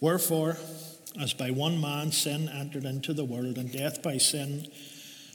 [0.00, 0.56] Wherefore,
[1.20, 4.66] as by one man sin entered into the world, and death by sin,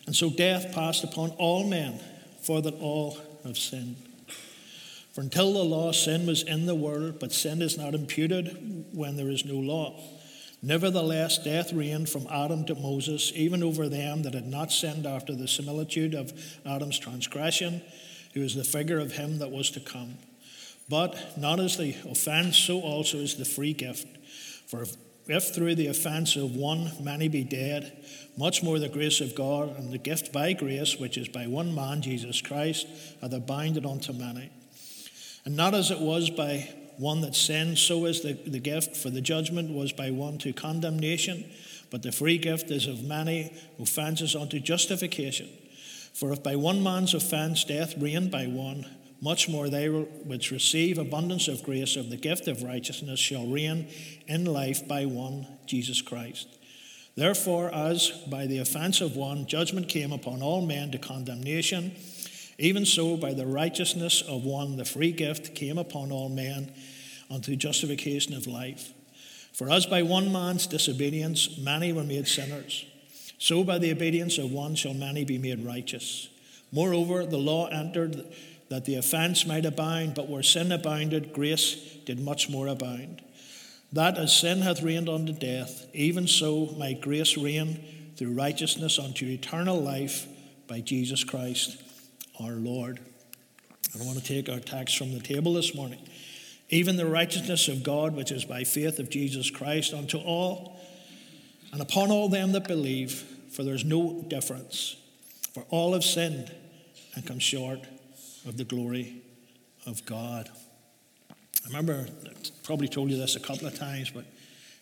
[0.06, 2.00] and so death passed upon all men,
[2.42, 3.97] for that all have sinned.
[5.13, 9.15] For until the law, sin was in the world, but sin is not imputed when
[9.15, 9.99] there is no law.
[10.62, 15.36] Nevertheless, death reigned from Adam to Moses, even over them that had not sinned after
[15.36, 16.34] the similitude of
[16.66, 17.82] Adam's transgression,
[18.34, 20.16] who is the figure of him that was to come.
[20.89, 24.07] But not as the offense, so also is the free gift.
[24.68, 24.86] For
[25.27, 28.03] if through the offense of one many be dead,
[28.38, 31.73] much more the grace of God and the gift by grace, which is by one
[31.73, 32.88] man, Jesus Christ,
[33.21, 34.52] are hath abounded unto many.
[35.45, 39.09] And not as it was by one that sinned, so is the, the gift, for
[39.09, 41.45] the judgment was by one to condemnation,
[41.91, 45.49] but the free gift is of many offences unto justification.
[46.13, 48.85] For if by one man's offence death reigned by one,
[49.25, 53.88] much more they which receive abundance of grace of the gift of righteousness shall reign
[54.27, 56.48] in life by one, Jesus Christ.
[57.15, 61.93] Therefore, as by the offense of one judgment came upon all men to condemnation,
[62.59, 66.72] even so by the righteousness of one the free gift came upon all men
[67.31, 68.94] unto justification of life.
[69.53, 72.85] For as by one man's disobedience many were made sinners,
[73.39, 76.29] so by the obedience of one shall many be made righteous.
[76.72, 78.23] Moreover, the law entered
[78.69, 81.75] that the offense might abound, but where sin abounded, grace
[82.06, 83.22] did much more abound
[83.96, 87.81] that as sin hath reigned unto death, even so might grace reign
[88.18, 90.28] through righteousness unto eternal life
[90.68, 91.81] by Jesus Christ
[92.41, 93.00] our Lord.
[93.97, 96.00] I want to take our text from the table this morning.
[96.69, 100.78] Even the righteousness of God, which is by faith of Jesus Christ, unto all
[101.72, 103.13] and upon all them that believe,
[103.52, 104.97] for there is no difference.
[105.53, 106.53] For all have sinned
[107.16, 107.79] and come short
[108.46, 109.22] of the glory
[109.85, 110.50] of God.
[111.31, 112.31] I remember, I
[112.63, 114.25] probably told you this a couple of times, but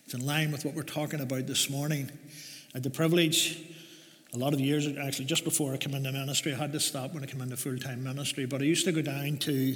[0.05, 2.11] it's in line with what we're talking about this morning.
[2.73, 3.61] I had the privilege,
[4.33, 7.13] a lot of years actually, just before I came into ministry, I had to stop
[7.13, 9.73] when I came into full time ministry, but I used to go down to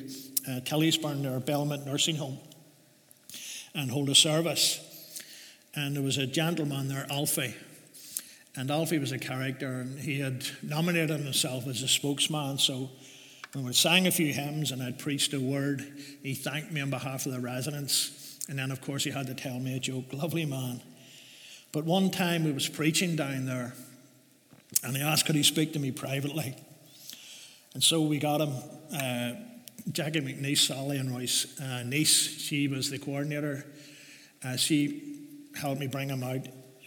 [0.48, 2.40] uh, Tillysburn or Belmont Nursing Home
[3.74, 4.84] and hold a service.
[5.76, 7.56] And there was a gentleman there, Alfie.
[8.56, 12.58] And Alfie was a character, and he had nominated himself as a spokesman.
[12.58, 12.90] So
[13.58, 15.82] when we sang a few hymns and I'd preached a word,
[16.22, 18.38] he thanked me on behalf of the residents.
[18.48, 20.14] And then, of course, he had to tell me a joke.
[20.14, 20.80] Lovely man.
[21.72, 23.74] But one time we was preaching down there,
[24.84, 26.56] and he asked could he speak to me privately.
[27.74, 28.54] And so we got him.
[28.94, 29.32] Uh,
[29.92, 33.66] Jackie McNeese, Sally and Roy's uh, niece, she was the coordinator.
[34.46, 35.20] Uh, she
[35.60, 36.46] helped me bring him out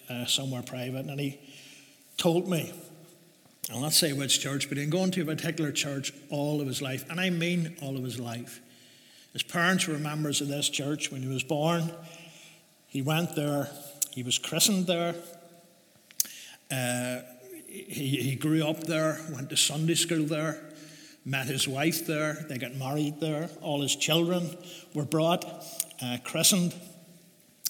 [0.08, 1.41] uh, somewhere private, and he
[2.16, 2.72] told me
[3.72, 6.82] I'll not say which church, but in going to a particular church all of his
[6.82, 8.60] life, and I mean all of his life.
[9.32, 11.92] His parents were members of this church when he was born.
[12.88, 13.70] He went there,
[14.10, 15.14] he was christened there.
[16.69, 17.20] Uh,
[17.69, 20.60] he, he grew up there, went to Sunday school there,
[21.25, 23.48] met his wife there, they got married there.
[23.62, 24.56] All his children
[24.94, 25.44] were brought,
[26.02, 26.75] uh, christened,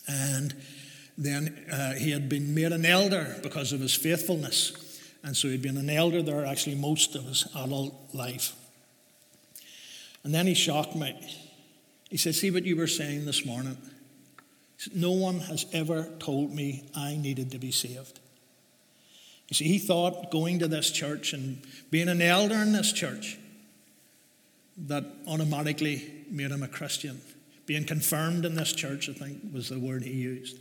[0.08, 0.54] and
[1.18, 4.89] then uh, he had been made an elder because of his faithfulness.
[5.22, 8.54] And so he'd been an elder there actually most of his adult life.
[10.24, 11.14] And then he shocked me.
[12.10, 13.76] He said, See what you were saying this morning?
[14.94, 18.18] No one has ever told me I needed to be saved.
[19.48, 21.60] You see, he thought going to this church and
[21.90, 23.36] being an elder in this church
[24.86, 27.20] that automatically made him a Christian.
[27.66, 30.58] Being confirmed in this church, I think, was the word he used.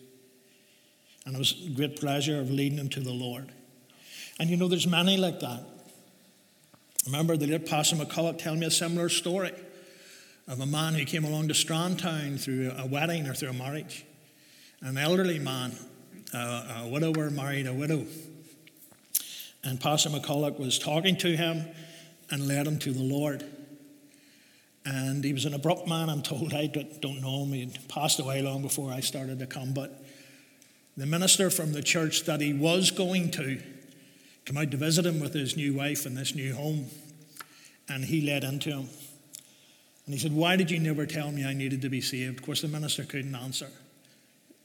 [1.25, 3.51] And it was a great pleasure of leading him to the Lord.
[4.39, 5.61] And you know, there's many like that.
[7.05, 9.51] Remember the late Pastor McCulloch telling me a similar story
[10.47, 14.05] of a man who came along to Strandtown through a wedding or through a marriage.
[14.81, 15.73] An elderly man,
[16.33, 18.05] a widower, married a widow.
[19.63, 21.65] And Pastor McCulloch was talking to him
[22.31, 23.43] and led him to the Lord.
[24.85, 26.53] And he was an abrupt man, I'm told.
[26.53, 27.51] I don't know him.
[27.51, 29.73] He passed away long before I started to come.
[29.73, 30.01] But
[30.95, 33.61] the minister from the church that he was going to
[34.45, 36.87] come out to visit him with his new wife in this new home,
[37.87, 38.89] and he led into him.
[40.05, 42.39] And he said, Why did you never tell me I needed to be saved?
[42.39, 43.69] Of course, the minister couldn't answer.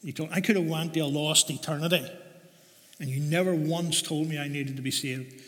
[0.03, 2.07] He told, I could have went to a lost eternity,
[3.01, 5.43] and you never once told me I needed to be saved.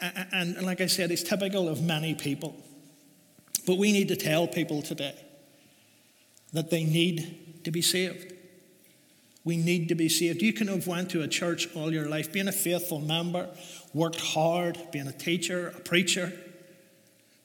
[0.00, 2.56] And, and like I said, it's typical of many people.
[3.66, 5.14] But we need to tell people today
[6.52, 8.32] that they need to be saved.
[9.44, 10.42] We need to be saved.
[10.42, 13.48] You can have went to a church all your life, being a faithful member,
[13.94, 16.32] worked hard, being a teacher, a preacher,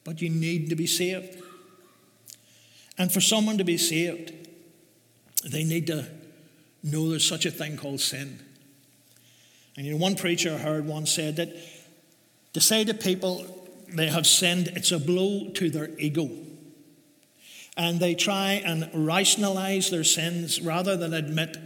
[0.03, 1.41] but you need to be saved.
[2.97, 4.33] And for someone to be saved,
[5.43, 6.07] they need to
[6.83, 8.39] know there's such a thing called sin.
[9.77, 11.49] And you know, one preacher I heard once said that
[12.53, 13.45] to say to people
[13.89, 16.29] they have sinned, it's a blow to their ego.
[17.77, 21.57] And they try and rationalize their sins rather than admit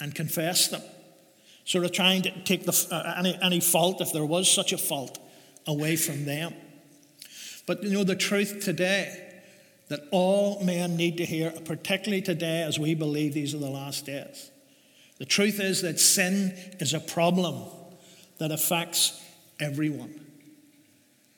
[0.00, 0.82] and confess them.
[1.64, 4.78] Sort of trying to take the, uh, any, any fault, if there was such a
[4.78, 5.18] fault,
[5.66, 6.54] away from them.
[7.66, 9.26] But you know, the truth today
[9.88, 14.06] that all men need to hear, particularly today as we believe these are the last
[14.06, 14.50] days.
[15.18, 17.64] The truth is that sin is a problem
[18.38, 19.22] that affects
[19.58, 20.20] everyone.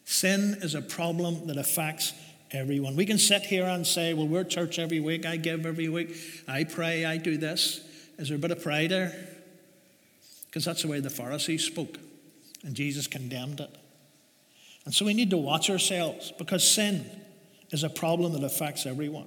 [0.04, 2.12] Sin is a problem that affects
[2.50, 2.96] everyone.
[2.96, 6.16] We can sit here and say, well, we're church every week, I give every week,
[6.48, 7.80] I pray, I do this.
[8.20, 9.14] Is there a bit of pride there?
[10.46, 11.96] Because that's the way the Pharisees spoke,
[12.62, 13.74] and Jesus condemned it.
[14.84, 17.06] And so we need to watch ourselves because sin
[17.70, 19.26] is a problem that affects everyone.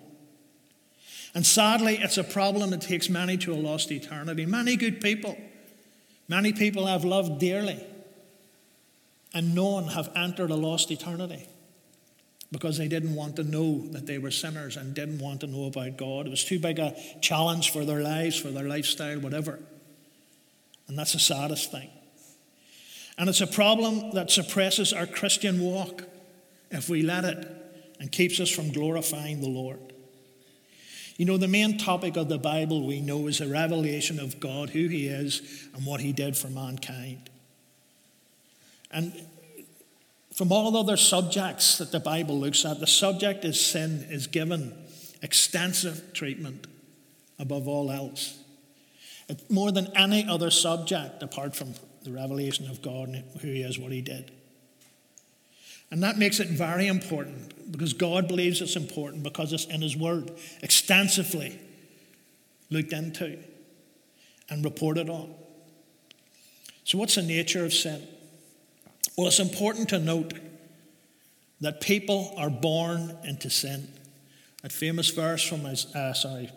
[1.34, 4.46] And sadly, it's a problem that takes many to a lost eternity.
[4.46, 5.38] Many good people,
[6.28, 7.84] many people I've loved dearly,
[9.34, 11.48] and none have entered a lost eternity
[12.54, 15.66] because they didn't want to know that they were sinners and didn't want to know
[15.66, 16.28] about God.
[16.28, 19.60] It was too big a challenge for their lives, for their lifestyle, whatever.
[20.88, 21.90] And that's the saddest thing.
[23.18, 26.04] And it's a problem that suppresses our Christian walk
[26.70, 27.48] if we let it
[28.00, 29.80] and keeps us from glorifying the Lord.
[31.18, 34.70] You know, the main topic of the Bible we know is the revelation of God,
[34.70, 37.30] who He is, and what He did for mankind.
[38.92, 39.14] And
[40.36, 44.74] from all other subjects that the Bible looks at, the subject is sin is given
[45.22, 46.68] extensive treatment
[47.40, 48.40] above all else.
[49.30, 53.62] It, more than any other subject apart from the revelation of God and who He
[53.62, 54.32] is, what He did.
[55.92, 59.96] And that makes it very important because God believes it's important because it's in His
[59.96, 60.32] Word
[60.62, 61.60] extensively
[62.72, 63.38] looked into
[64.50, 65.34] and reported on.
[66.84, 68.02] So, what's the nature of sin?
[69.18, 70.34] Well, it's important to note
[71.62, 73.88] that people are born into sin.
[74.64, 76.50] That famous verse from uh, sorry,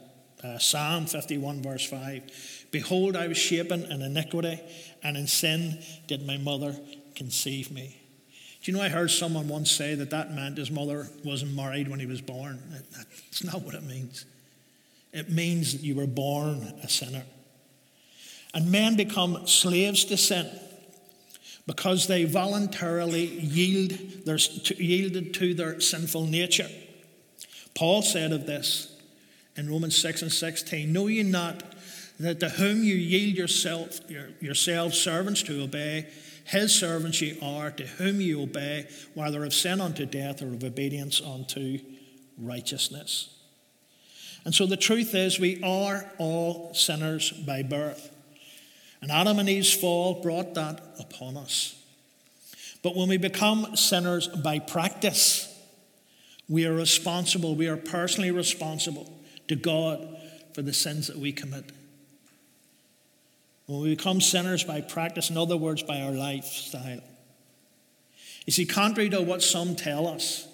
[0.43, 4.61] uh, Psalm 51, verse 5 Behold, I was shapen in iniquity,
[5.03, 6.75] and in sin did my mother
[7.15, 7.97] conceive me.
[8.63, 11.89] Do you know, I heard someone once say that that meant his mother wasn't married
[11.89, 12.61] when he was born.
[12.93, 14.25] That's not what it means.
[15.13, 17.23] It means that you were born a sinner.
[18.53, 20.51] And men become slaves to sin
[21.67, 24.39] because they voluntarily yield their,
[24.77, 26.69] yielded to their sinful nature.
[27.75, 28.97] Paul said of this
[29.57, 31.63] in Romans 6 and 16 Know ye not
[32.19, 36.07] that to whom you yield yourself, your, yourselves servants to obey,
[36.45, 40.65] his servants ye are, to whom ye obey, whether of sin unto death or of
[40.65, 41.79] obedience unto
[42.39, 43.37] righteousness.
[44.45, 48.16] And so the truth is, we are all sinners by birth.
[49.07, 51.81] And Adam and Eve's fall brought that upon us.
[52.83, 55.47] But when we become sinners by practice,
[56.49, 59.09] we are responsible, we are personally responsible
[59.47, 60.05] to God
[60.55, 61.71] for the sins that we commit.
[63.67, 67.05] When we become sinners by practice, in other words, by our lifestyle.
[68.45, 70.49] You see, contrary to what some tell us,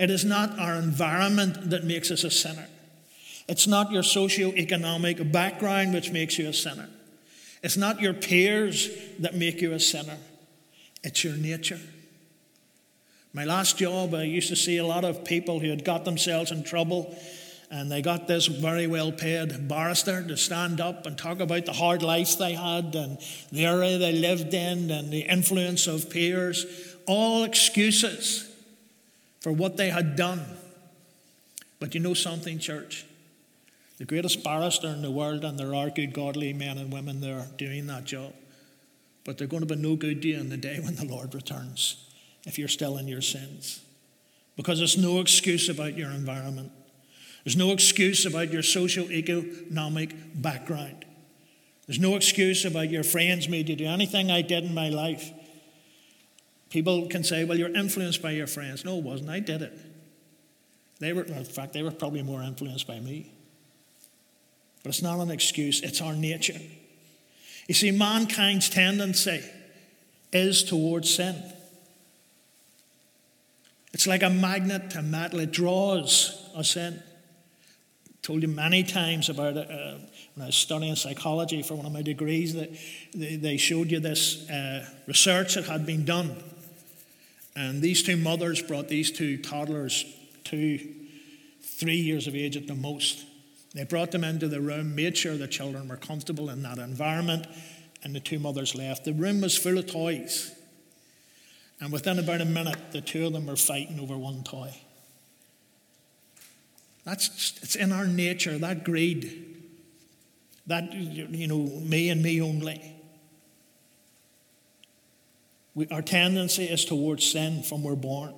[0.00, 2.66] it is not our environment that makes us a sinner.
[3.46, 6.88] It's not your socio-economic background which makes you a sinner.
[7.64, 8.90] It's not your peers
[9.20, 10.18] that make you a sinner,
[11.02, 11.80] it's your nature.
[13.32, 16.52] My last job, I used to see a lot of people who had got themselves
[16.52, 17.18] in trouble
[17.70, 21.72] and they got this very well paid barrister to stand up and talk about the
[21.72, 23.18] hard life they had and
[23.50, 26.66] the area they lived in and the influence of peers.
[27.06, 28.46] All excuses
[29.40, 30.44] for what they had done.
[31.80, 33.06] But you know something, church?
[34.04, 37.46] The greatest barrister in the world, and there are good, godly men and women there
[37.56, 38.34] doing that job.
[39.24, 42.06] But they're going to be no good to you the day when the Lord returns
[42.44, 43.80] if you're still in your sins.
[44.58, 46.70] Because there's no excuse about your environment,
[47.44, 51.06] there's no excuse about your social economic background.
[51.86, 55.30] There's no excuse about your friends made you do anything I did in my life.
[56.68, 58.84] People can say, well, you're influenced by your friends.
[58.84, 59.30] No, it wasn't.
[59.30, 59.72] I did it.
[60.98, 63.30] They were, in fact, they were probably more influenced by me.
[64.84, 66.60] But it's not an excuse, it's our nature.
[67.66, 69.42] You see, mankind's tendency
[70.30, 71.42] is towards sin.
[73.94, 76.94] It's like a magnet to metal, it draws us in.
[76.94, 79.96] I told you many times about it uh,
[80.34, 82.70] when I was studying psychology for one of my degrees that
[83.14, 86.36] they showed you this uh, research that had been done.
[87.56, 90.04] And these two mothers brought these two toddlers,
[90.42, 90.78] two,
[91.62, 93.24] three years of age at the most,
[93.74, 97.46] They brought them into the room, made sure the children were comfortable in that environment,
[98.04, 99.04] and the two mothers left.
[99.04, 100.52] The room was full of toys.
[101.80, 104.74] And within about a minute, the two of them were fighting over one toy.
[107.04, 109.50] That's it's in our nature, that greed.
[110.66, 112.80] That, you know, me and me only.
[115.74, 118.32] We, our tendency is towards sin from we're born.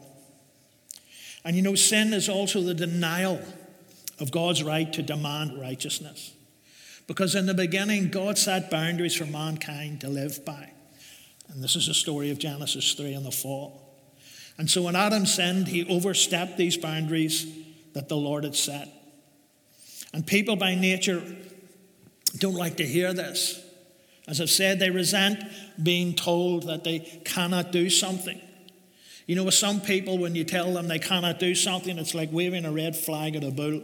[1.45, 3.41] And you know, sin is also the denial
[4.19, 6.33] of God's right to demand righteousness.
[7.07, 10.71] Because in the beginning, God set boundaries for mankind to live by.
[11.49, 13.83] And this is the story of Genesis 3 and the fall.
[14.59, 17.47] And so when Adam sinned, he overstepped these boundaries
[17.93, 18.89] that the Lord had set.
[20.13, 21.23] And people by nature
[22.39, 23.63] don't like to hear this.
[24.27, 25.39] As I've said, they resent
[25.81, 28.41] being told that they cannot do something.
[29.27, 32.31] You know, with some people, when you tell them they cannot do something, it's like
[32.33, 33.83] waving a red flag at a bull.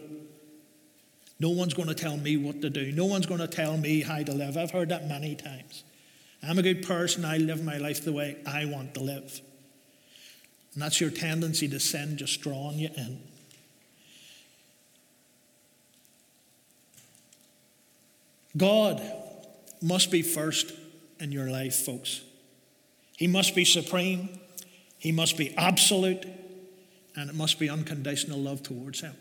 [1.43, 2.93] No one's going to tell me what to do.
[2.93, 4.57] No one's going to tell me how to live.
[4.57, 5.83] I've heard that many times.
[6.41, 7.25] I'm a good person.
[7.25, 9.41] I live my life the way I want to live.
[10.73, 13.19] And that's your tendency to sin just drawing you in.
[18.57, 19.03] God
[19.81, 20.73] must be first
[21.19, 22.21] in your life, folks.
[23.17, 24.29] He must be supreme,
[24.97, 26.25] He must be absolute,
[27.17, 29.17] and it must be unconditional love towards Him.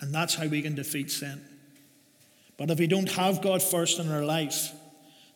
[0.00, 1.40] And that's how we can defeat sin.
[2.56, 4.72] But if we don't have God first in our life,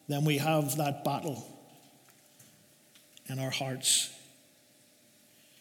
[0.09, 1.47] then we have that battle
[3.29, 4.15] in our hearts.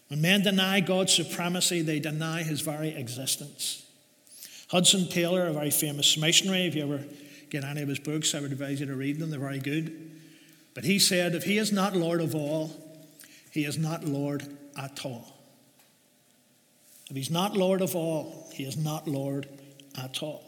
[0.08, 3.86] When men deny God's supremacy, they deny his very existence.
[4.70, 7.04] Hudson Taylor, a very famous missionary, if you ever
[7.50, 10.12] get any of his books, I would advise you to read them, they're very good.
[10.74, 12.72] But he said, if he is not Lord of all,
[13.52, 15.39] he is not Lord at all.
[17.10, 19.48] If he's not Lord of all, he is not Lord
[19.98, 20.44] at all.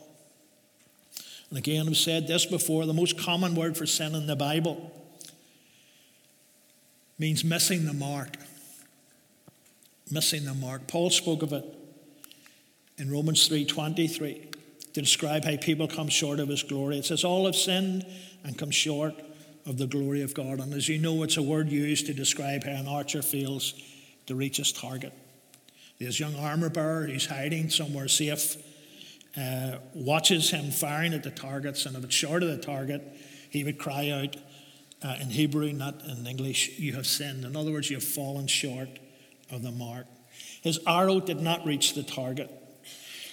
[1.50, 4.92] And again, I've said this before the most common word for sin in the Bible
[7.20, 8.38] means missing the mark.
[10.10, 10.88] Missing the mark.
[10.88, 11.66] Paul spoke of it
[12.98, 14.52] in Romans 3:23
[14.94, 16.98] to describe how people come short of his glory.
[16.98, 18.06] It says, All have sinned
[18.44, 19.14] and come short
[19.66, 20.60] of the glory of God.
[20.60, 23.74] And as you know, it's a word used to describe how an archer feels
[24.28, 25.14] to reach his target.
[26.02, 28.58] This young armor bearer, he's hiding somewhere safe,
[29.38, 33.04] uh, watches him firing at the targets, and if it's short of the target,
[33.52, 34.36] he would cry out
[35.04, 37.46] uh, in Hebrew, not in English, You have sinned.
[37.46, 38.90] In other words, you have fallen short
[39.52, 40.08] of the mark.
[40.64, 42.50] His arrow did not reach the target.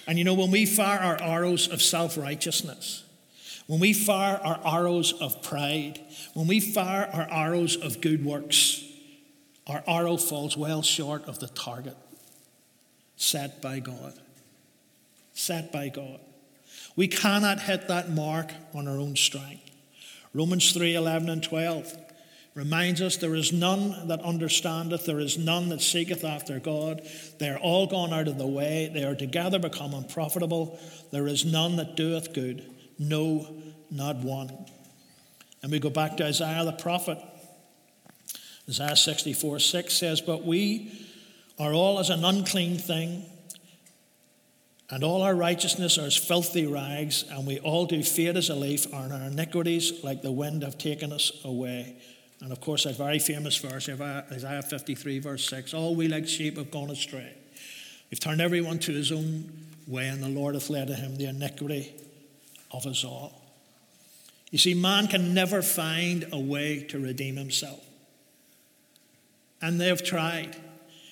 [0.05, 3.03] And you know, when we fire our arrows of self righteousness,
[3.65, 5.99] when we fire our arrows of pride,
[6.35, 8.83] when we fire our arrows of good works,
[9.65, 11.97] our arrow falls well short of the target
[13.19, 14.13] set by God.
[15.33, 16.19] Set by God.
[16.95, 19.69] We cannot hit that mark on our own strength.
[20.33, 21.95] Romans 3 11 and 12
[22.55, 27.01] reminds us there is none that understandeth, there is none that seeketh after God.
[27.39, 30.79] They are all gone out of the way, they are together become unprofitable.
[31.11, 32.65] There is none that doeth good,
[32.97, 33.47] no,
[33.91, 34.65] not one.
[35.61, 37.17] And we go back to Isaiah the prophet.
[38.67, 41.08] Isaiah 64 6 says, But we
[41.59, 43.25] are all as an unclean thing,
[44.89, 48.55] and all our righteousness are as filthy rags, and we all do fade as a
[48.55, 51.95] leaf, and our iniquities, like the wind, have taken us away.
[52.41, 56.57] And of course, that very famous verse, Isaiah 53, verse 6 All we like sheep
[56.57, 57.33] have gone astray.
[58.09, 59.51] We've turned everyone to his own
[59.85, 61.93] way, and the Lord hath led to him the iniquity
[62.71, 63.39] of us all.
[64.51, 67.83] You see, man can never find a way to redeem himself.
[69.61, 70.55] And they have tried.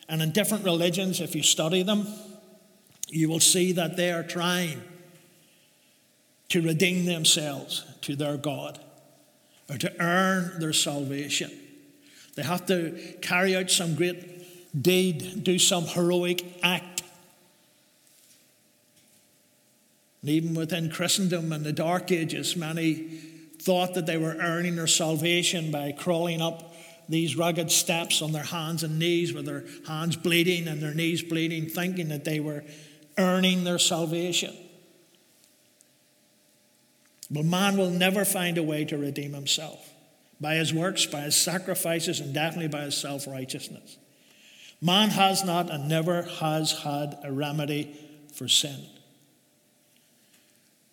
[0.09, 2.07] And in different religions, if you study them,
[3.09, 4.81] you will see that they are trying
[6.49, 8.79] to redeem themselves to their God
[9.69, 11.51] or to earn their salvation.
[12.35, 17.01] They have to carry out some great deed, do some heroic act.
[20.21, 22.93] And even within Christendom in the Dark Ages, many
[23.59, 26.66] thought that they were earning their salvation by crawling up
[27.09, 31.21] these rugged steps on their hands and knees with their hands bleeding and their knees
[31.21, 32.63] bleeding, thinking that they were
[33.17, 34.55] earning their salvation.
[37.29, 39.93] But man will never find a way to redeem himself
[40.39, 43.97] by his works, by his sacrifices, and definitely by his self righteousness.
[44.81, 47.95] Man has not and never has had a remedy
[48.33, 48.85] for sin.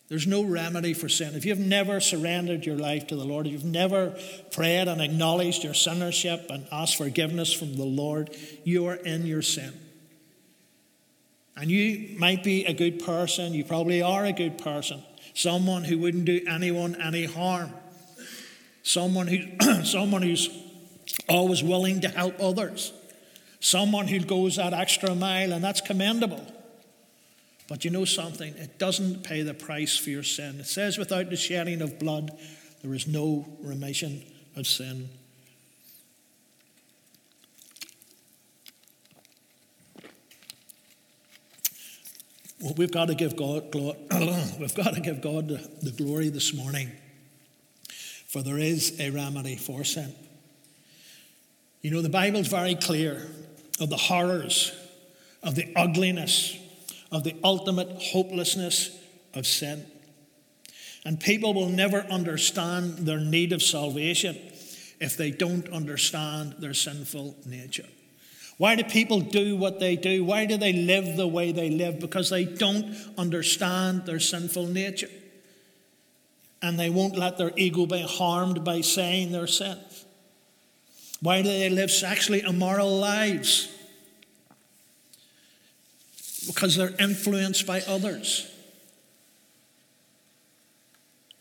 [0.08, 1.34] There's no remedy for sin.
[1.34, 4.14] If you've never surrendered your life to the Lord, if you've never
[4.52, 9.40] prayed and acknowledged your sinnership and asked forgiveness from the Lord, you are in your
[9.40, 9.72] sin.
[11.56, 15.02] And you might be a good person, you probably are a good person,
[15.34, 17.72] someone who wouldn't do anyone any harm,
[18.82, 20.50] someone, who, someone who's
[21.28, 22.92] always willing to help others,
[23.60, 26.44] someone who goes that extra mile, and that's commendable.
[27.74, 28.54] But you know something?
[28.54, 30.60] It doesn't pay the price for your sin.
[30.60, 32.30] It says, without the shedding of blood,
[32.82, 34.22] there is no remission
[34.54, 35.08] of sin.
[42.60, 43.74] Well, we've got to give God,
[44.60, 46.92] we've got to give God the, the glory this morning,
[48.28, 50.14] for there is a remedy for sin.
[51.82, 53.26] You know, the Bible's very clear
[53.80, 54.70] of the horrors,
[55.42, 56.56] of the ugliness,
[57.14, 58.98] of the ultimate hopelessness
[59.34, 59.86] of sin.
[61.04, 64.36] And people will never understand their need of salvation
[65.00, 67.86] if they don't understand their sinful nature.
[68.58, 70.24] Why do people do what they do?
[70.24, 72.00] Why do they live the way they live?
[72.00, 75.10] Because they don't understand their sinful nature.
[76.62, 80.04] And they won't let their ego be harmed by saying their sins.
[81.20, 83.73] Why do they live sexually immoral lives?
[86.46, 88.50] Because they're influenced by others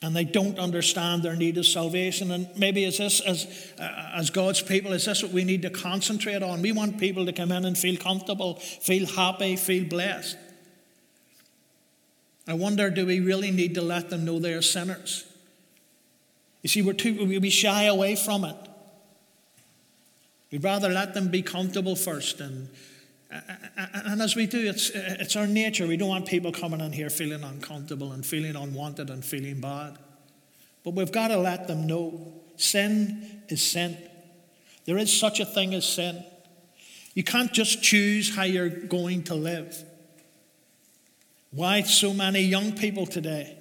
[0.04, 2.30] and they don't understand their need of salvation.
[2.32, 5.70] And maybe is this, as, uh, as God's people, is this what we need to
[5.70, 6.62] concentrate on?
[6.62, 10.38] We want people to come in and feel comfortable, feel happy, feel blessed.
[12.50, 15.26] I wonder, do we really need to let them know they're sinners?
[16.64, 18.58] You see, we're too, we shy away from it.
[20.52, 22.42] We'd rather let them be comfortable first.
[22.42, 22.68] And,
[23.94, 25.88] and as we do, it's, it's our nature.
[25.88, 29.98] We don't want people coming in here feeling uncomfortable and feeling unwanted and feeling bad.
[30.84, 33.98] But we've got to let them know sin is sin.
[34.86, 36.24] There is such a thing as sin.
[37.14, 39.84] You can't just choose how you're going to live.
[41.52, 43.58] Why so many young people today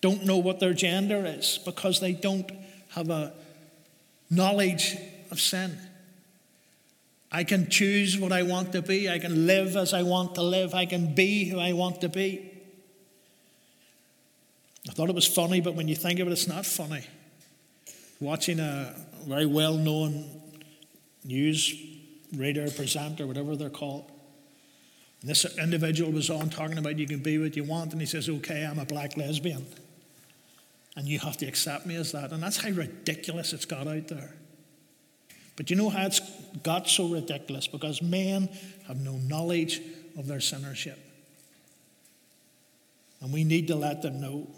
[0.00, 1.58] don't know what their gender is?
[1.64, 2.50] Because they don't
[2.90, 3.32] have a
[4.28, 4.96] knowledge
[5.30, 5.78] of sin.
[7.34, 9.08] I can choose what I want to be.
[9.08, 10.74] I can live as I want to live.
[10.74, 12.50] I can be who I want to be.
[14.88, 17.04] I thought it was funny, but when you think of it, it's not funny.
[18.20, 18.94] Watching a
[19.26, 20.26] very well known
[21.24, 21.74] news
[22.36, 24.10] reader, presenter, whatever they're called.
[25.22, 28.06] And this individual was on talking about you can be what you want, and he
[28.06, 29.64] says, Okay, I'm a black lesbian.
[30.96, 32.32] And you have to accept me as that.
[32.32, 34.34] And that's how ridiculous it's got out there.
[35.56, 36.20] But you know how it's
[36.62, 37.66] got so ridiculous?
[37.66, 38.48] Because men
[38.88, 39.80] have no knowledge
[40.18, 40.98] of their sinnership.
[43.20, 44.48] And we need to let them know.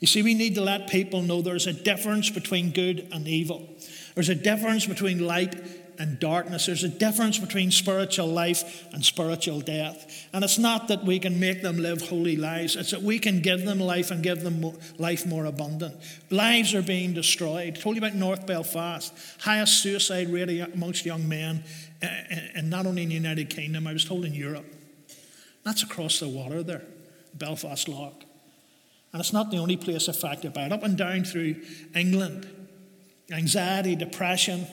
[0.00, 3.68] You see, we need to let people know there's a difference between good and evil.
[4.14, 5.54] There's a difference between light
[6.02, 6.66] and darkness.
[6.66, 10.26] There's a difference between spiritual life and spiritual death.
[10.32, 13.40] And it's not that we can make them live holy lives, it's that we can
[13.40, 15.94] give them life and give them life more abundant.
[16.28, 17.78] Lives are being destroyed.
[17.78, 21.62] I told you about North Belfast, highest suicide rate amongst young men,
[22.02, 24.66] and not only in the United Kingdom, I was told in Europe.
[25.62, 26.82] That's across the water there,
[27.32, 28.14] Belfast Lough.
[29.12, 30.72] And it's not the only place affected by it.
[30.72, 31.62] Up and down through
[31.94, 32.48] England,
[33.30, 34.66] anxiety, depression,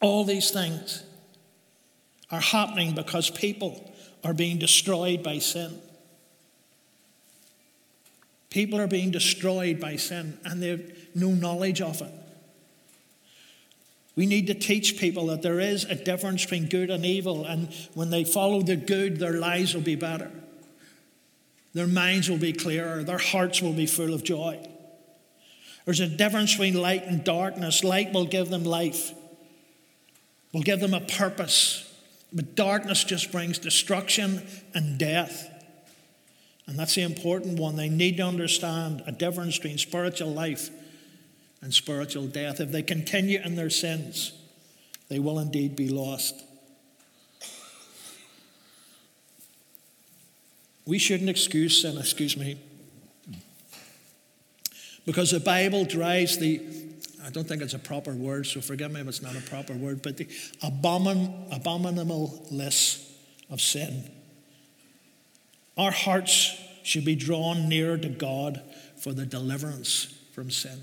[0.00, 1.02] all these things
[2.30, 3.92] are happening because people
[4.24, 5.80] are being destroyed by sin.
[8.50, 12.12] People are being destroyed by sin and they have no knowledge of it.
[14.16, 17.72] We need to teach people that there is a difference between good and evil, and
[17.94, 20.30] when they follow the good, their lives will be better.
[21.72, 24.58] Their minds will be clearer, their hearts will be full of joy.
[25.84, 27.82] There's a difference between light and darkness.
[27.82, 29.12] Light will give them life,
[30.52, 31.86] will give them a purpose.
[32.32, 35.48] But darkness just brings destruction and death.
[36.66, 37.76] And that's the important one.
[37.76, 40.70] They need to understand a difference between spiritual life
[41.60, 42.60] and spiritual death.
[42.60, 44.32] If they continue in their sins,
[45.08, 46.44] they will indeed be lost.
[50.86, 52.58] We shouldn't excuse sin, excuse me,
[55.04, 56.60] because the Bible drives the
[57.30, 59.72] I don't think it's a proper word, so forgive me if it's not a proper
[59.72, 60.24] word, but the
[60.64, 63.08] abomin, abominableness
[63.48, 64.10] of sin.
[65.78, 68.60] Our hearts should be drawn nearer to God
[68.98, 70.76] for the deliverance from sin.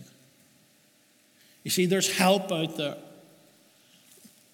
[1.64, 2.96] You see, there's help out there.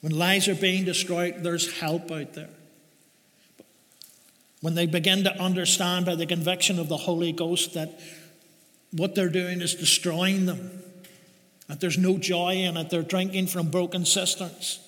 [0.01, 2.49] When lives are being destroyed, there's help out there.
[4.62, 7.99] When they begin to understand by the conviction of the Holy Ghost that
[8.91, 10.82] what they're doing is destroying them,
[11.67, 12.89] that there's no joy in it.
[12.89, 14.80] They're drinking from broken cisterns.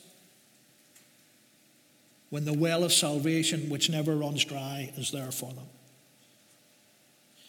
[2.29, 5.67] when the well of salvation, which never runs dry, is there for them.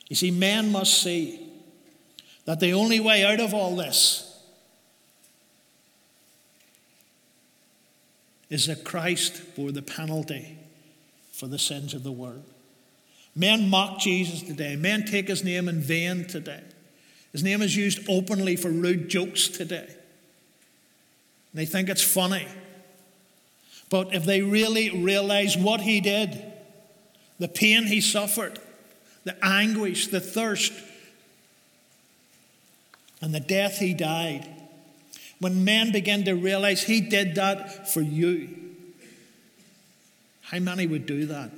[0.09, 1.41] You see, men must see
[2.45, 4.41] that the only way out of all this
[8.49, 10.57] is that Christ bore the penalty
[11.33, 12.45] for the sins of the world.
[13.35, 14.77] Men mock Jesus today.
[14.77, 16.62] Men take his name in vain today.
[17.33, 19.89] His name is used openly for rude jokes today.
[21.53, 22.47] They think it's funny.
[23.89, 26.43] But if they really realize what he did,
[27.39, 28.59] the pain he suffered,
[29.25, 30.73] the anguish, the thirst,
[33.21, 34.49] and the death he died,
[35.39, 38.49] when men begin to realize he did that for you,
[40.43, 41.51] how many would do that?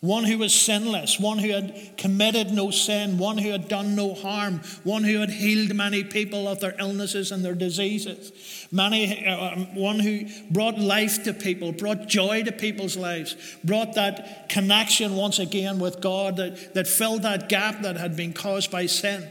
[0.00, 4.14] One who was sinless, one who had committed no sin, one who had done no
[4.14, 8.32] harm, one who had healed many people of their illnesses and their diseases,
[8.72, 14.48] many, uh, one who brought life to people, brought joy to people's lives, brought that
[14.48, 18.86] connection once again with God that, that filled that gap that had been caused by
[18.86, 19.30] sin.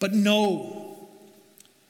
[0.00, 0.93] But no,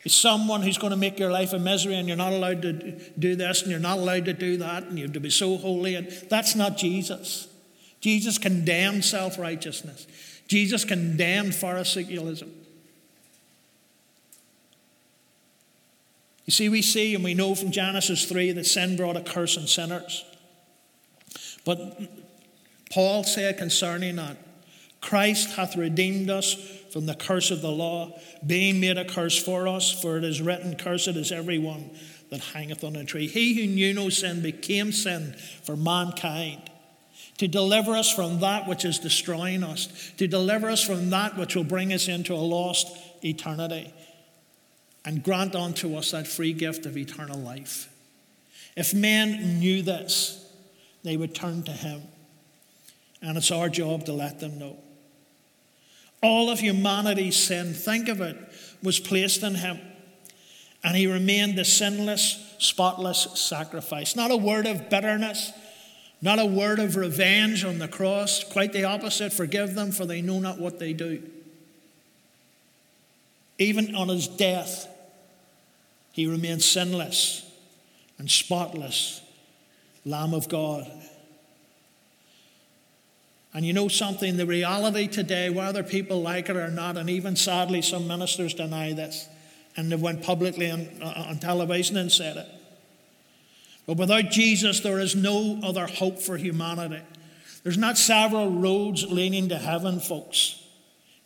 [0.05, 2.73] it's someone who's going to make your life a misery and you're not allowed to
[3.19, 5.57] do this and you're not allowed to do that and you have to be so
[5.57, 5.95] holy.
[5.95, 7.49] And that's not Jesus.
[8.01, 10.07] Jesus condemned self righteousness,
[10.47, 12.51] Jesus condemned Pharisaicalism.
[16.45, 19.57] You see, we see and we know from Genesis 3 that sin brought a curse
[19.57, 20.25] on sinners.
[21.65, 21.99] But
[22.93, 24.37] Paul said concerning that,
[25.05, 26.55] Christ hath redeemed us
[26.91, 30.41] from the curse of the law, being made a curse for us, for it is
[30.41, 31.91] written, Cursed is every one
[32.31, 33.27] that hangeth on a tree.
[33.27, 36.71] He who knew no sin became sin for mankind,
[37.39, 41.55] to deliver us from that which is destroying us, to deliver us from that which
[41.55, 43.93] will bring us into a lost eternity,
[45.05, 47.93] and grant unto us that free gift of eternal life.
[48.75, 50.51] If men knew this,
[51.03, 52.03] they would turn to him.
[53.21, 54.79] And it's our job to let them know.
[56.25, 58.35] All of humanity's sin, think of it,
[58.83, 59.79] was placed in him.
[60.83, 64.17] And he remained the sinless, spotless sacrifice.
[64.17, 65.53] Not a word of bitterness,
[66.23, 68.43] not a word of revenge on the cross.
[68.43, 69.35] Quite the opposite.
[69.35, 71.23] Forgive them, for they know not what they do.
[73.59, 74.89] Even on his death,
[76.13, 77.45] he remained sinless
[78.17, 79.21] and spotless,
[80.07, 80.91] Lamb of God.
[83.55, 87.37] And you know something, the reality today, whether people like it or not, and even
[87.37, 89.29] sadly some ministers deny this,
[89.77, 92.49] and they went publicly on, uh, on television and said it.
[93.87, 97.03] But without Jesus, there is no other hope for humanity.
[97.63, 100.61] There's not several roads leading to heaven, folks.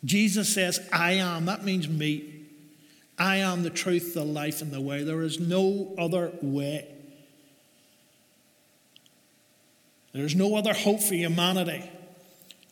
[0.04, 1.46] Jesus says, I am.
[1.46, 2.34] That means me.
[3.18, 5.02] I am the truth, the life, and the way.
[5.02, 6.86] There is no other way.
[10.12, 11.88] There's no other hope for humanity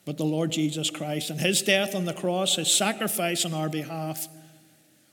[0.07, 1.29] but the Lord Jesus Christ.
[1.29, 4.29] And his death on the cross, his sacrifice on our behalf,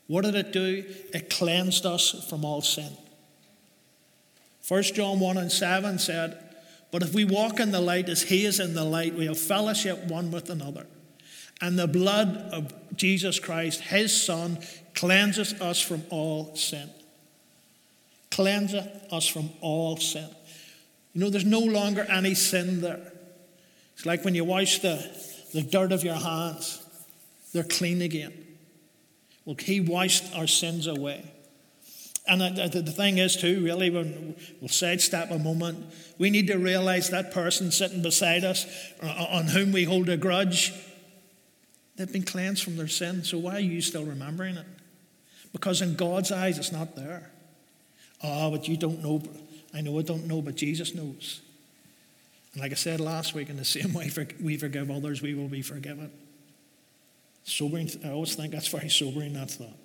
[0.08, 0.86] what did it do?
[1.14, 2.92] It cleansed us from all sin.
[4.68, 6.38] 1 John 1 and 7 said,
[6.92, 9.40] But if we walk in the light as he is in the light, we have
[9.40, 10.86] fellowship one with another.
[11.60, 14.60] And the blood of Jesus Christ, his Son,
[14.94, 16.90] cleanses us from all sin.
[18.30, 20.30] Cleanses us from all sin.
[21.14, 23.13] You know, there's no longer any sin there.
[23.94, 24.96] It's like when you wash the,
[25.54, 26.82] the dirt of your hands,
[27.54, 28.34] they're clean again.
[29.46, 31.24] Well, He washed our sins away.
[32.26, 35.86] And the, thing is, too, really, when we'll sidestep a moment,
[36.18, 38.66] we need to realize that person sitting beside us,
[39.02, 40.74] uh, on whom we hold a grudge,
[41.98, 43.26] they've been cleansed from their sin.
[43.26, 44.66] So why are you still remembering it?
[45.52, 47.30] Because in God's eyes, it's not there.
[48.24, 49.22] Oh, but you don't know.
[49.74, 51.42] I know I don't know, but Jesus knows.
[52.54, 54.12] And like I said last week, in the same way
[54.42, 56.12] we forgive others, we will be forgiven.
[57.44, 59.78] Sobering, I always think that's very sobering, that thought.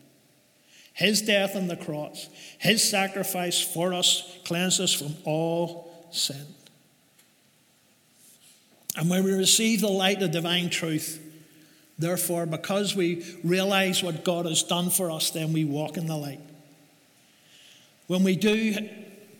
[0.92, 2.28] His death on the cross,
[2.58, 6.44] his sacrifice for us, cleansed us from all sin.
[8.96, 11.20] And when we receive the light of divine truth,
[11.98, 16.16] therefore, because we realize what God has done for us, then we walk in the
[16.16, 16.40] light.
[18.08, 18.88] When we do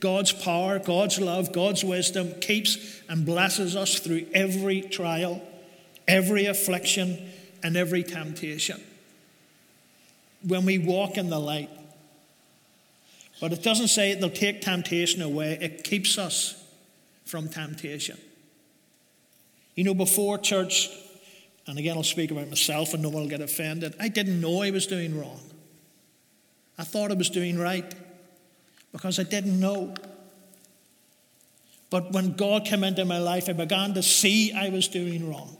[0.00, 5.42] God's power, God's love, God's wisdom keeps and blesses us through every trial,
[6.06, 7.18] every affliction,
[7.62, 8.80] and every temptation.
[10.46, 11.70] When we walk in the light.
[13.40, 16.62] But it doesn't say it'll take temptation away, it keeps us
[17.24, 18.18] from temptation.
[19.74, 20.90] You know, before church,
[21.66, 24.62] and again I'll speak about myself and no one will get offended, I didn't know
[24.62, 25.40] I was doing wrong.
[26.76, 27.84] I thought I was doing right.
[28.92, 29.94] Because I didn't know.
[31.90, 35.56] But when God came into my life, I began to see I was doing wrong.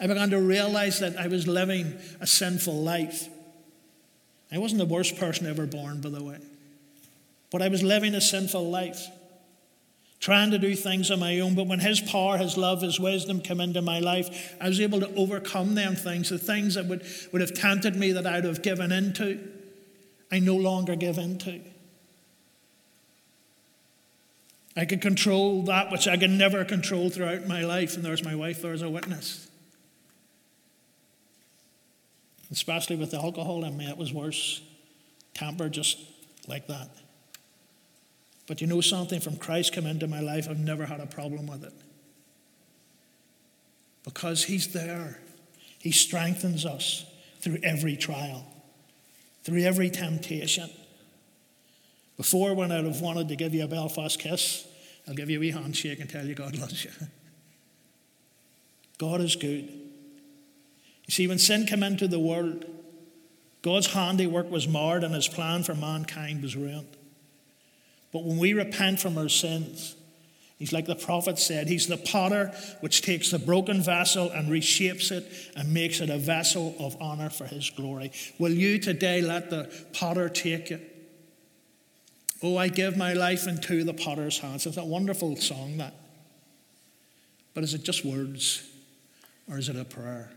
[0.00, 3.28] I began to realize that I was living a sinful life.
[4.52, 6.38] I wasn't the worst person ever born, by the way.
[7.50, 9.06] But I was living a sinful life,
[10.20, 11.54] trying to do things on my own.
[11.54, 15.00] But when His power, His love, His wisdom came into my life, I was able
[15.00, 18.62] to overcome them things, the things that would, would have tempted me that I'd have
[18.62, 19.40] given into,
[20.30, 21.60] I no longer give into.
[24.76, 28.34] I could control that which I could never control throughout my life, and there's my
[28.34, 29.48] wife, there's a witness.
[32.50, 34.60] Especially with the alcohol in me, it was worse.
[35.32, 35.98] Temper just
[36.48, 36.88] like that.
[38.46, 39.20] But you know something?
[39.20, 41.72] From Christ come into my life, I've never had a problem with it.
[44.04, 45.20] Because He's there.
[45.78, 47.04] He strengthens us
[47.40, 48.46] through every trial,
[49.42, 50.70] through every temptation.
[52.16, 54.66] Before, when I'd have wanted to give you a Belfast kiss,
[55.08, 56.90] I'll give you a wee handshake and tell you God loves you.
[58.98, 59.68] God is good.
[61.06, 62.64] You see, when sin came into the world,
[63.62, 66.96] God's handiwork was marred and his plan for mankind was ruined.
[68.12, 69.96] But when we repent from our sins,
[70.58, 75.10] He's like the prophet said, He's the potter which takes the broken vessel and reshapes
[75.10, 78.12] it and makes it a vessel of honor for His glory.
[78.38, 80.80] Will you today let the potter take you?
[82.46, 84.66] Oh, I give my life into the potter's hands.
[84.66, 85.94] It's a wonderful song, that.
[87.54, 88.68] But is it just words
[89.48, 90.30] or is it a prayer?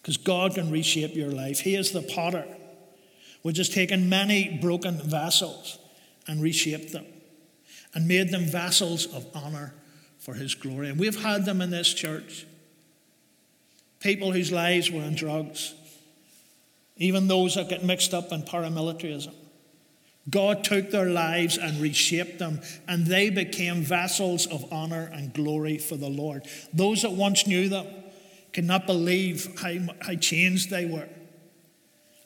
[0.00, 1.60] Because God can reshape your life.
[1.60, 2.46] He is the potter,
[3.42, 5.78] which has taken many broken vessels
[6.26, 7.04] and reshaped them
[7.92, 9.74] and made them vessels of honor
[10.18, 10.88] for his glory.
[10.88, 12.46] And we've had them in this church.
[14.00, 15.74] People whose lives were in drugs,
[16.96, 19.34] even those that get mixed up in paramilitarism.
[20.30, 25.78] God took their lives and reshaped them, and they became vessels of honor and glory
[25.78, 26.46] for the Lord.
[26.72, 27.86] Those that once knew them
[28.52, 31.08] could not believe how, how changed they were.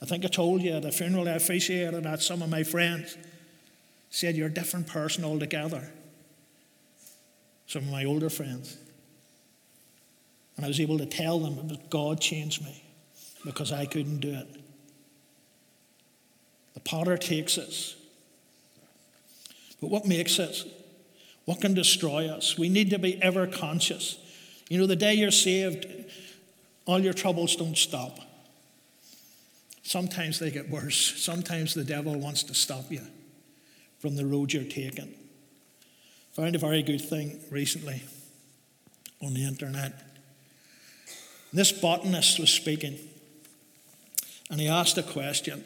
[0.03, 3.17] I think I told you at a funeral, I appreciated that some of my friends
[4.11, 5.91] said, You're a different person altogether.
[7.67, 8.77] Some of my older friends.
[10.57, 12.85] And I was able to tell them that God changed me
[13.45, 14.64] because I couldn't do it.
[16.85, 17.97] Potter takes us.
[19.81, 20.67] But what makes us?
[21.45, 22.57] What can destroy us?
[22.57, 24.19] We need to be ever conscious.
[24.69, 25.87] You know, the day you're saved,
[26.87, 28.19] all your troubles don't stop.
[29.83, 31.23] Sometimes they get worse.
[31.23, 33.03] Sometimes the devil wants to stop you
[33.99, 35.15] from the road you're taking.
[36.33, 38.03] Found a very good thing recently
[39.23, 39.93] on the internet.
[41.53, 42.99] This botanist was speaking,
[44.51, 45.65] and he asked a question.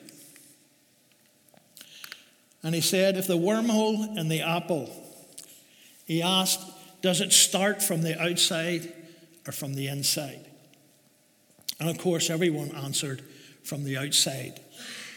[2.63, 4.91] And he said, If the wormhole in the apple,
[6.05, 6.61] he asked,
[7.01, 8.93] does it start from the outside
[9.47, 10.45] or from the inside?
[11.79, 13.23] And of course, everyone answered
[13.63, 14.61] from the outside.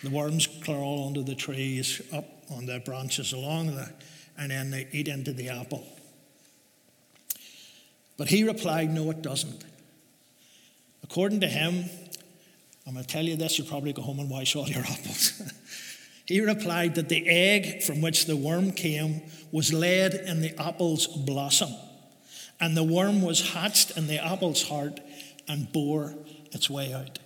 [0.04, 3.92] The worms crawl under the trees, up on the branches along the,
[4.38, 5.88] and then they eat into the apple.
[8.18, 9.64] But he replied, No, it doesn't.
[11.04, 11.86] According to him,
[12.86, 15.42] I'm going to tell you this, you'll probably go home and wash all your apples.
[16.26, 21.08] He replied that the egg from which the worm came was laid in the apple's
[21.08, 21.74] blossom,
[22.60, 25.00] and the worm was hatched in the apple's heart
[25.48, 26.16] and bore
[26.52, 27.20] its way out.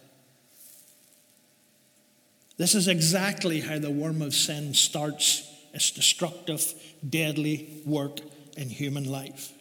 [2.58, 6.74] This is exactly how the worm of sin starts its destructive,
[7.08, 8.20] deadly work
[8.56, 9.52] in human life.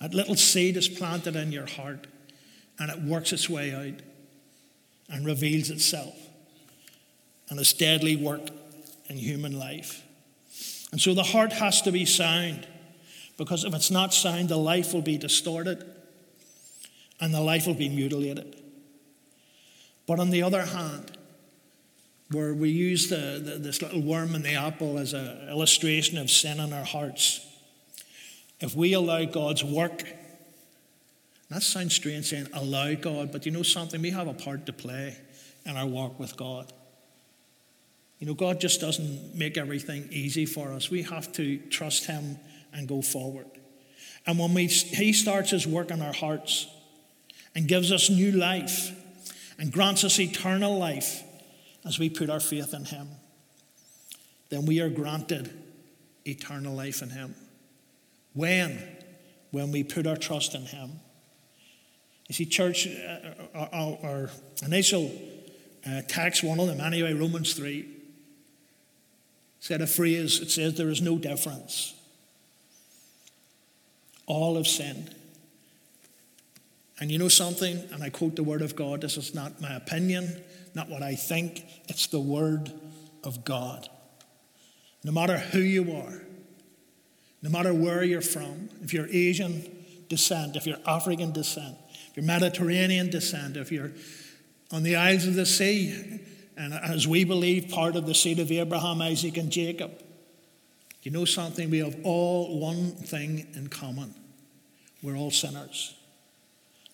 [0.00, 2.08] That little seed is planted in your heart
[2.78, 4.02] and it works its way out
[5.08, 6.16] and reveals itself
[7.50, 8.48] and its deadly work
[9.08, 10.02] in human life.
[10.92, 12.66] And so the heart has to be sound
[13.36, 15.84] because if it's not sound, the life will be distorted
[17.20, 18.56] and the life will be mutilated.
[20.06, 21.16] But on the other hand,
[22.30, 26.30] where we use the, the, this little worm in the apple as an illustration of
[26.30, 27.44] sin in our hearts.
[28.60, 30.04] If we allow God's work,
[31.48, 34.00] that sounds strange saying allow God, but you know something?
[34.00, 35.16] We have a part to play
[35.66, 36.72] in our walk with God.
[38.20, 40.90] You know, God just doesn't make everything easy for us.
[40.90, 42.38] We have to trust Him
[42.72, 43.46] and go forward.
[44.26, 46.68] And when we, He starts His work in our hearts
[47.54, 48.92] and gives us new life
[49.58, 51.22] and grants us eternal life,
[51.86, 53.08] as we put our faith in Him,
[54.50, 55.50] then we are granted
[56.26, 57.34] eternal life in Him.
[58.34, 58.78] When?
[59.50, 61.00] When we put our trust in Him.
[62.28, 64.30] You see, church, uh, uh our, our
[64.62, 65.10] initial
[65.86, 67.96] uh, text, one of them anyway, Romans 3,
[69.60, 71.94] said a phrase, it says, There is no difference.
[74.26, 75.14] All have sinned.
[76.98, 77.82] And you know something?
[77.92, 80.42] And I quote the Word of God this is not my opinion,
[80.74, 82.72] not what I think, it's the Word
[83.22, 83.88] of God.
[85.04, 86.22] No matter who you are,
[87.42, 89.64] no matter where you're from, if you're Asian
[90.08, 91.76] descent, if you're African descent,
[92.10, 93.92] if you're Mediterranean descent, if you're
[94.70, 96.20] on the Isles of the Sea,
[96.60, 99.92] and as we believe, part of the seed of Abraham, Isaac, and Jacob,
[101.02, 101.70] you know something?
[101.70, 104.14] We have all one thing in common
[105.02, 105.94] we're all sinners.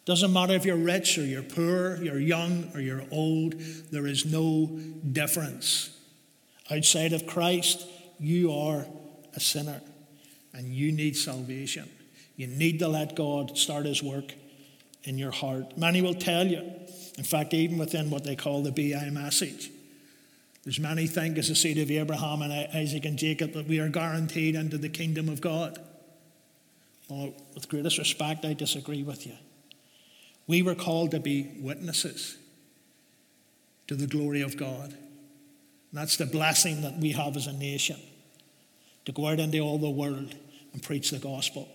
[0.05, 3.59] Doesn't matter if you're rich or you're poor, you're young or you're old,
[3.91, 4.67] there is no
[5.11, 5.91] difference.
[6.71, 7.85] Outside of Christ,
[8.21, 8.87] you are
[9.35, 9.81] a sinner
[10.55, 11.91] and you need salvation.
[12.37, 14.33] You need to let God start His work
[15.03, 15.77] in your heart.
[15.77, 16.63] Many will tell you,
[17.17, 19.71] in fact, even within what they call the BI message,
[20.65, 23.89] there's many think as a seed of Abraham and Isaac and Jacob that we are
[23.89, 25.79] guaranteed into the kingdom of God.
[27.09, 29.35] Well, with greatest respect, I disagree with you.
[30.49, 32.37] We were called to be witnesses
[33.87, 34.91] to the glory of God.
[34.91, 34.99] And
[35.93, 37.97] that's the blessing that we have as a nation
[39.05, 40.35] to go out into all the world
[40.73, 41.69] and preach the gospel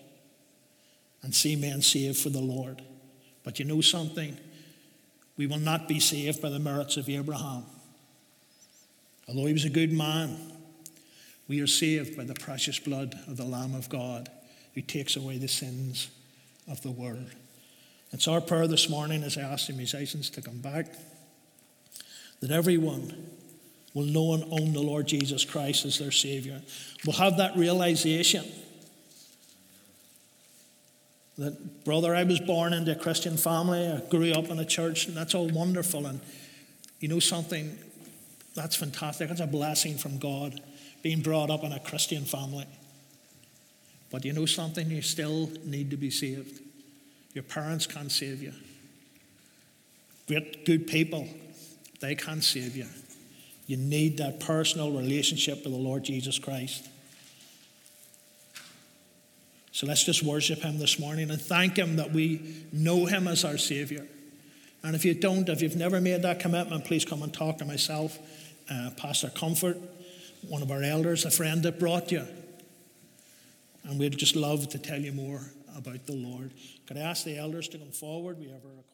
[1.24, 2.82] and see men saved for the Lord.
[3.44, 4.38] But you know something?
[5.38, 7.64] We will not be saved by the merits of Abraham.
[9.28, 10.38] Although he was a good man,
[11.48, 14.30] we are saved by the precious blood of the Lamb of God
[14.74, 16.10] who takes away the sins
[16.70, 17.32] of the world.
[18.12, 20.88] It's our prayer this morning as I ask the musicians to come back
[22.42, 23.32] that everyone
[23.94, 26.62] will know and own the Lord Jesus Christ as their Savior,
[27.06, 28.46] will have that realization
[31.42, 35.08] that, brother, I was born into a Christian family, I grew up in a church,
[35.08, 36.06] and that's all wonderful.
[36.06, 36.22] And
[37.00, 37.78] you know something?
[38.56, 39.30] That's fantastic.
[39.30, 40.62] That's a blessing from God,
[41.02, 42.66] being brought up in a Christian family.
[44.12, 44.90] But you know something?
[44.90, 46.60] You still need to be saved.
[47.34, 48.54] Your parents can't save you.
[50.28, 51.28] Great, good people,
[52.00, 52.86] they can't save you.
[53.68, 56.88] You need that personal relationship with the Lord Jesus Christ.
[59.72, 63.46] So let's just worship Him this morning and thank Him that we know Him as
[63.46, 64.06] our Savior.
[64.84, 67.66] And if you don't, if you've never made that commitment, please come and talk to
[67.66, 68.18] myself,
[68.70, 69.78] uh, Pastor Comfort,
[70.48, 72.26] one of our elders, a friend that brought you.
[73.84, 75.42] And we'd just love to tell you more
[75.76, 76.52] about the Lord.
[76.88, 78.40] Could I ask the elders to come forward?
[78.40, 78.91] We have request.